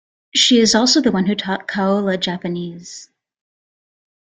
[0.33, 3.07] She is also the one who taught Kaolla Japanese.